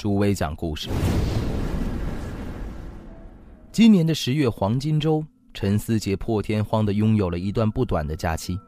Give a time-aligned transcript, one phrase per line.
[0.00, 0.88] 朱威讲故事。
[3.70, 8.58] 今年的十月黄金周，陈思杰破天荒的拥有了一段不短的假期。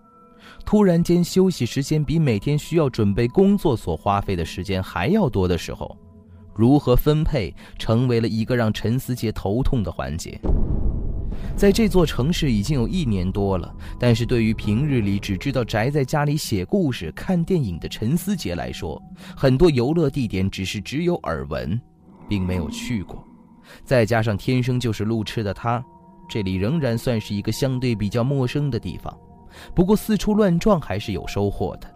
[0.66, 5.96] 突然间，休息时间比每天需要准备工作所花费的时间还要多的时候，
[6.54, 10.38] 如何分配成为了一个让陈思杰头痛的环节。
[11.54, 19.00] 在这座城市已经有一年多了，但是对于平日里只知道宅在家里写故事、看电影的陈思杰来说，
[19.36, 21.80] 很多游乐地点只是只有耳闻，
[22.28, 23.24] 并没有去过。
[23.84, 25.82] 再加上天生就是路痴的他，
[26.28, 29.16] 这里仍然算是一个相对比较陌生的地方。
[29.72, 31.88] 不过四处乱撞还是有收获的。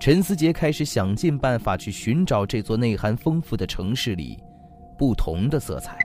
[0.00, 4.38] 陈思杰开始想尽办法去寻找这座内涵丰富的城市里
[4.96, 5.98] 不同的色彩。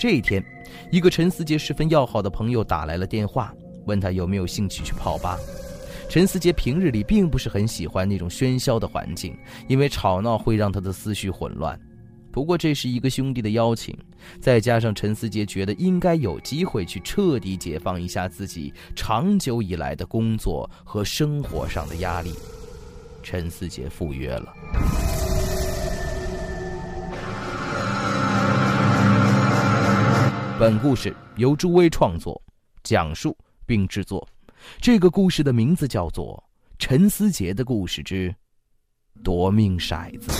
[0.00, 0.42] 这一天，
[0.90, 5.36] 一个陈思杰十分要好的朋友打来了电话，问他有没有兴趣去泡吧。
[6.08, 9.36] 陈思杰平日里并不是很喜欢那种喧嚣的环境，
[9.68, 11.78] 因为吵闹会让他的思绪混乱。
[12.32, 13.94] 不过这是一个兄弟的邀请，
[14.40, 22.32] 再加上陈思杰觉得应该有机会去彻底解放一下自己长久以来的工作和生活上的压力，
[23.22, 24.99] 陈思杰赴约了。
[30.60, 32.38] 本故事由朱威创作、
[32.82, 34.28] 讲述并制作。
[34.78, 36.36] 这个故事的名字叫做
[36.78, 38.34] 《陈思杰的故事之
[39.24, 40.30] 夺命骰子》。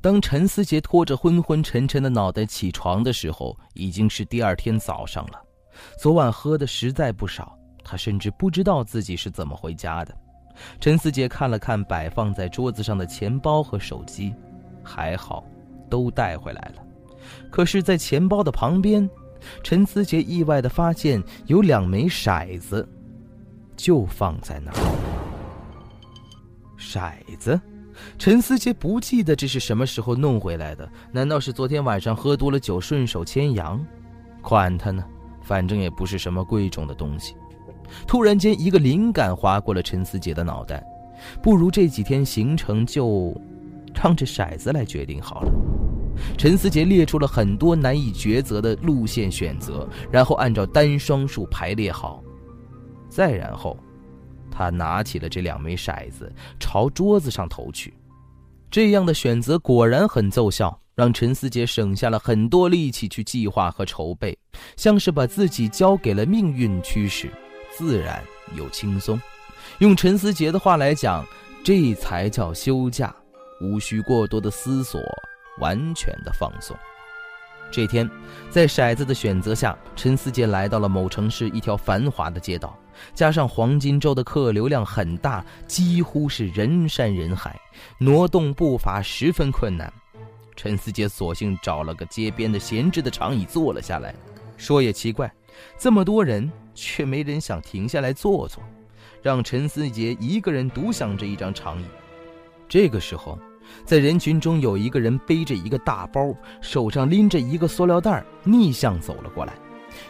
[0.00, 5.40] 当陈思杰拖着昏昏沉沉的脑袋起床的时候，已经是第二天早上了。
[6.00, 10.12] 昨晚喝的实在不少，他甚至不知道自己是怎么回家的。
[10.80, 14.34] 陈思杰看了看摆放在桌子上的钱包和手机，
[14.82, 15.44] 还好，
[15.88, 16.82] 都带回来了。
[17.50, 19.08] 可是，在钱包的旁边，
[19.62, 22.86] 陈思杰意外的发现有两枚骰子，
[23.76, 24.76] 就放在那儿。
[26.78, 27.58] 骰子，
[28.18, 33.84] 陈思杰不记得这是什么时候弄回来的，难道是昨天晚上喝多了酒顺手牵羊？
[34.42, 35.02] 管他呢，
[35.42, 37.34] 反正也不是什么贵重的东西。
[38.06, 40.84] 突然间，一个灵感划过了陈思杰的脑袋，
[41.42, 43.34] 不如这几天行程就
[43.94, 45.52] 让这骰子来决定好了。
[46.38, 52.22] 陈思杰列出了很多难以抉择的路线选择，然后按照单双数排列好，
[53.08, 53.76] 再然后，
[54.50, 57.92] 他拿起了这两枚骰子，朝桌子上投去。
[58.70, 64.36] 这样的选择果然很奏效，让陈思杰省下了很多力气去计划和筹备，
[64.76, 67.28] 像是把自己交给了命运驱使。
[67.76, 68.22] 自然
[68.54, 69.20] 又轻松，
[69.78, 71.24] 用陈思杰的话来讲，
[71.64, 73.14] 这才叫休假，
[73.60, 75.00] 无需过多的思索，
[75.58, 76.76] 完全的放松。
[77.70, 78.08] 这天，
[78.50, 82.78] 在骰子的选择下，陈思杰来到了某城市一条繁华的街道，
[83.14, 87.58] 加上黄金周的客流量很大，几乎是人山人海，
[87.98, 89.92] 挪动步伐十分困难。
[90.54, 94.14] 陈思杰索性找了个街边的闲置的长椅坐了下来。
[94.56, 95.32] 说也奇怪，
[95.78, 96.50] 这么多人。
[96.76, 98.60] 却没人想停下来坐坐，
[99.22, 101.84] 让陈思杰一个人独享这一张长椅。
[102.68, 103.38] 这个时候，
[103.84, 109.52] 在人群中有一个人背着一个大包，手上拎着一个塑料袋，逆向走了过来。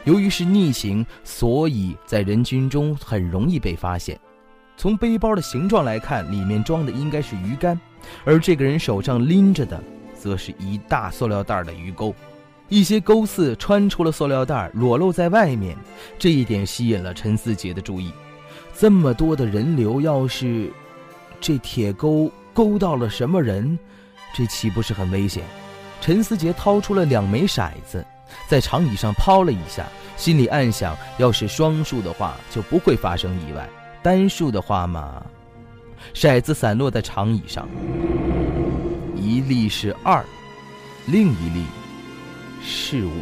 [0.05, 4.19] 由于是逆行，所以在人群中很容易被发现。
[4.75, 7.79] 从背包的形状来看，里面装的应该是鱼竿，
[8.25, 9.79] 而这个人手上拎着的，
[10.15, 12.15] 则是一大塑料袋的鱼钩。
[12.69, 15.77] 一些钩刺穿出了塑料袋，裸露在外面，
[16.19, 18.11] 这一点吸引了陈思杰的注意。
[18.77, 20.73] 这么多的人流，要是
[21.41, 23.79] 这铁钩勾到了什么人，
[24.35, 25.45] 这岂不是很危险？
[26.01, 28.05] 陈思杰掏出了两枚骰子，
[28.49, 29.87] 在长椅上抛了一下，
[30.17, 33.63] 心里暗想：要是双数的话，就不会发生意外；
[34.03, 35.25] 单数的话嘛，
[36.15, 37.69] 骰子散落在长椅上，
[39.15, 40.25] 一粒是二，
[41.07, 41.63] 另一粒。
[42.67, 43.13] 是五，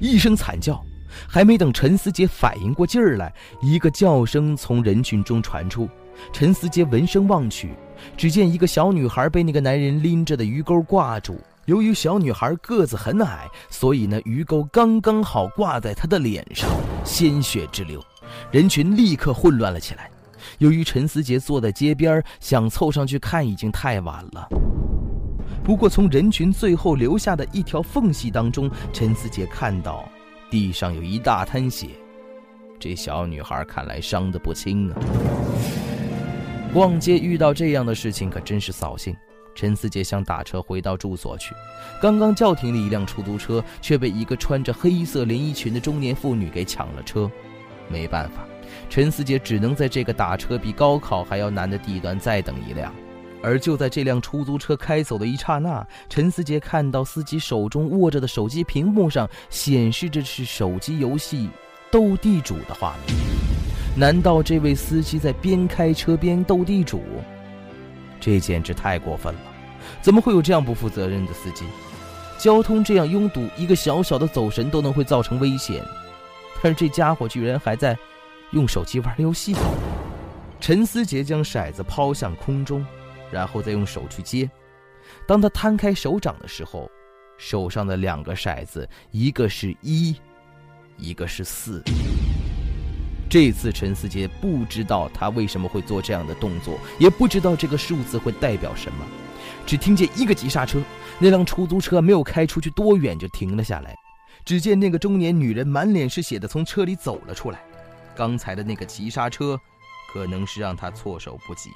[0.00, 0.80] 一声惨叫，
[1.26, 5.88] 还没等陈思杰反应过劲儿来，一个叫声从人群中传出。
[6.32, 7.74] 陈思杰闻声望去，
[8.16, 11.40] 只见一个小女孩被那个男人拎着的鱼钩挂住。
[11.64, 16.70] 由于小女孩个子很矮，所以呢鱼钩刚刚好挂在她的脸上。
[17.04, 18.00] 鲜血直流，
[18.52, 20.08] 人群立刻混乱了起来。
[20.58, 24.48] 由于陈思杰坐在街边，想凑上去看已经太晚了。
[25.66, 30.08] 不过，从人群最后留下的一条缝隙当中，陈思杰看到
[30.48, 31.88] 地上有一大滩血。
[32.78, 35.00] 这小女孩看来伤得不轻啊！
[36.72, 39.16] 逛街遇到这样的事情可真是扫兴。
[39.56, 41.52] 陈思杰想打车回到住所去，
[42.00, 47.28] 刚刚叫停了一辆出租车，却被一个穿着黑色连衣裙的中年妇女给抢了车。
[47.88, 48.46] 没办法，
[48.88, 52.94] 陈思杰只能在这个打车比高考还要难的地段再等一辆。
[53.42, 61.48] 而就在这辆出租车开走的一刹那，陈思杰看到司机手中握着的手机屏幕上显示着是手机游戏。
[61.88, 63.16] 斗地主的画面，
[63.96, 67.00] 难道这位司机在边开车边斗地主？
[68.20, 69.40] 这简直太过分了！
[70.02, 71.64] 怎么会有这样不负责任的司机？
[72.38, 75.80] 交通这样拥堵，一个小小的走神都能会造成危险，
[76.60, 77.96] 但是这家伙居然还在
[78.50, 79.54] 用手机玩游戏。
[80.60, 82.84] 陈思杰将骰子抛向空中，
[83.30, 84.48] 然后再用手去接。
[85.26, 86.90] 当他摊开手掌的时候，
[87.38, 90.16] 手上的两个骰子，一个是一。
[90.96, 91.82] 一个是四。
[93.28, 99.04] 这次陈思杰不知道他为什么会做这样的动作，也不知道这个数字会代表什么，
[99.66, 100.80] 只听见一个急刹车，
[101.18, 103.94] 那辆出租车没有开出去多远就停了下来。
[104.44, 107.60] 只见那个中年女人满脸是血的从车里走了出来。
[108.14, 109.60] 刚才的那个急刹车，
[110.12, 111.70] 可能是让他措手不及。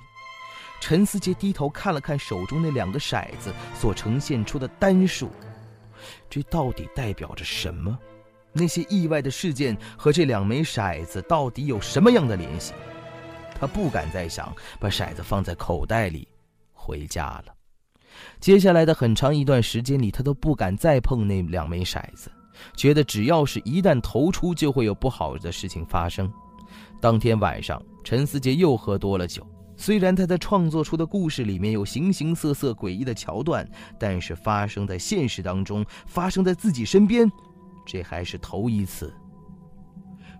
[0.80, 5.30] 陈思杰低头看了看手中那两个骰子所呈现出的单数，
[6.28, 7.96] 这到底代表着什么？
[8.52, 12.72] 那些意外的事件和这两枚骰子到底有什么样的联系？
[13.54, 16.26] 他不敢再想，把骰子放在口袋里，
[16.72, 17.54] 回家了。
[18.40, 22.32] 接下来的很长一段时间里，他都不敢再碰那两枚骰子，
[22.74, 26.28] 觉得只要是一旦投出，就会有不好的事情发生。
[27.00, 29.46] 当天晚上，陈思杰又喝多了酒。
[29.80, 33.66] 虽然他在创作出的故事里面有形形色色诡异的桥段，
[33.98, 37.26] 但是发生在现实当中，发生在自己身边。
[37.86, 39.10] 这还是头一次，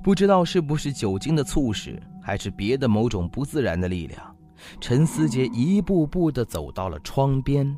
[0.05, 4.37] 不知道是不是酒精的促使，还是别的某种不自然的力量。
[4.79, 7.75] 陈思杰一步步地走到了窗边，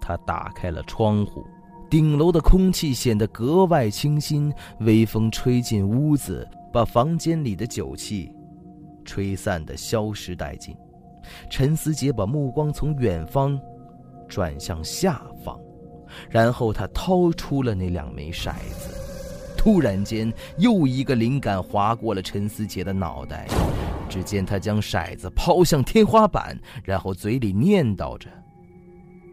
[0.00, 1.44] 他打开了窗户，
[1.90, 8.30] 顶楼的空气显得格外清新，微风吹进屋子，把房间里的酒气
[9.04, 10.76] 吹散的消失殆尽。
[11.48, 13.58] 陈思杰把目光从远方
[14.28, 15.58] 转向下方。
[16.30, 18.94] 然后他掏出了那两枚骰子，
[19.56, 23.48] 突然间，又一个灵感划过了陈思杰的脑袋。
[24.08, 28.28] 只见他将骰子抛向天花板，然后嘴里念叨着：“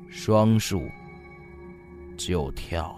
[0.10, 0.82] 双数
[2.18, 2.98] 就跳。”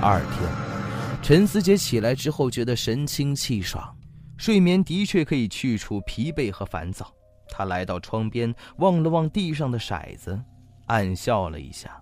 [0.00, 1.22] 二天。
[1.22, 3.94] 陈思杰起来之后，觉得神清气爽，
[4.36, 7.12] 睡眠的确可以去除疲惫和烦躁。
[7.48, 10.40] 他来到窗边，望了望地上的骰子，
[10.86, 12.00] 暗笑了一下。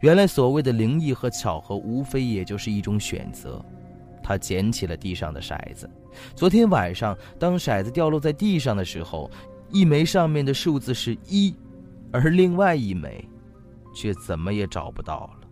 [0.00, 3.62] 原来所谓的灵异和巧合，无非也就是一种选择。
[4.22, 5.90] 他捡起了地上的骰子。
[6.34, 9.30] 昨天晚上，当骰子掉落在地上的时候，
[9.70, 11.54] 一枚上面的数字是一，
[12.10, 13.28] 而另外一枚，
[13.94, 15.43] 却怎么也找不到了。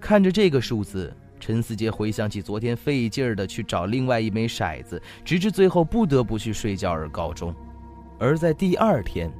[0.00, 1.14] 看着这个数字。
[1.38, 7.54] 陈思杰回想起昨天费劲儿的去找另外一枚骰子，直至最后不得不去睡觉而告终。
[8.18, 9.32] 而在第二天，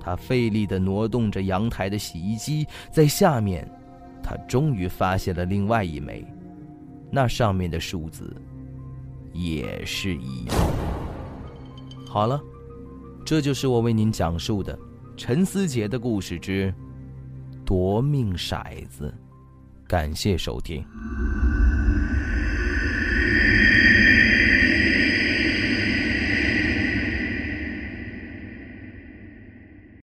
[0.00, 3.70] 他费力地挪动着阳台的洗衣机，在下面，
[4.22, 6.26] 他终于发现了另外一枚，
[7.10, 8.34] 那上面的数字
[9.34, 10.48] 也是一。
[12.08, 12.40] 好了，
[13.26, 14.76] 这就是我为您讲述的
[15.18, 16.72] 陈思杰的故事之
[17.62, 19.12] 夺命骰子。
[19.86, 20.84] 感谢收听。